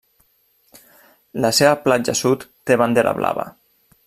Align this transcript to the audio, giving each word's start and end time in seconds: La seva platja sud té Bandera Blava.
La 1.45 1.51
seva 1.59 1.75
platja 1.85 2.17
sud 2.23 2.49
té 2.71 2.83
Bandera 2.85 3.17
Blava. 3.23 3.51